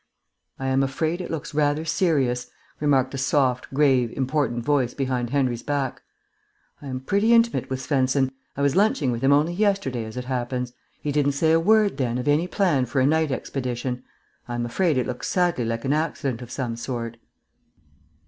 [0.57, 5.61] "I am afraid it looks rather serious," remarked a soft, grave, important voice behind Henry's
[5.61, 6.01] back.
[6.81, 10.25] "I am pretty intimate with Svensen; I was lunching with him only yesterday, as it
[10.25, 10.73] happens.
[10.99, 14.03] He didn't say a word then of any plan for a night expedition,
[14.47, 17.17] I am afraid it looks sadly like an accident of some sort."